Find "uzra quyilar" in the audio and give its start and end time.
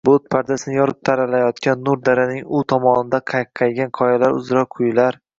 4.39-5.19